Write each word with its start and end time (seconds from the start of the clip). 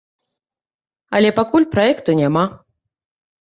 Але 1.17 1.29
пакуль 1.41 1.67
праекту 1.75 2.17
няма. 2.21 2.45